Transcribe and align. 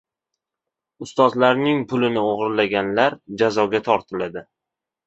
Ustozlarning 1.05 1.83
pulini 1.93 2.25
o‘g‘irlaganlar 2.33 3.21
jazoga 3.45 3.85
tortildi 3.91 4.49